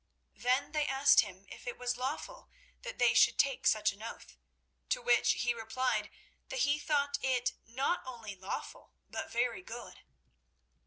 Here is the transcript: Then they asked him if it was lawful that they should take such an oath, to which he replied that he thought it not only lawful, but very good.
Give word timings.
Then 0.33 0.71
they 0.71 0.87
asked 0.87 1.19
him 1.19 1.45
if 1.47 1.67
it 1.67 1.77
was 1.77 1.95
lawful 1.95 2.49
that 2.81 2.97
they 2.97 3.13
should 3.13 3.37
take 3.37 3.67
such 3.67 3.91
an 3.93 4.01
oath, 4.01 4.35
to 4.89 4.99
which 4.99 5.33
he 5.33 5.53
replied 5.53 6.09
that 6.49 6.61
he 6.61 6.79
thought 6.79 7.19
it 7.21 7.53
not 7.67 8.01
only 8.07 8.35
lawful, 8.35 8.93
but 9.11 9.31
very 9.31 9.61
good. 9.61 10.01